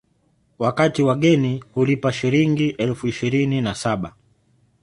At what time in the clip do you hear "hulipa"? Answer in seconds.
1.73-2.13